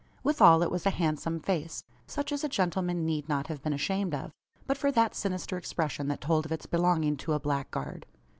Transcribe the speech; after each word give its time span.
Withal 0.23 0.63
it 0.63 0.71
was 0.71 0.87
a 0.87 0.89
handsome 0.89 1.39
face: 1.39 1.83
such 2.07 2.31
as 2.31 2.43
a 2.43 2.49
gentleman 2.49 3.05
need 3.05 3.29
not 3.29 3.45
have 3.49 3.61
been 3.61 3.71
ashamed 3.71 4.15
of, 4.15 4.31
but 4.65 4.75
for 4.75 4.91
that 4.91 5.13
sinister 5.13 5.57
expression 5.57 6.07
that 6.07 6.21
told 6.21 6.43
of 6.43 6.51
its 6.51 6.65
belonging 6.65 7.17
to 7.17 7.33
a 7.33 7.39
blackguard. 7.39 8.07